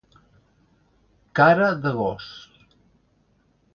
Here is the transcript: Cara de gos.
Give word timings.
Cara 1.41 1.69
de 1.83 1.91
gos. 2.01 2.33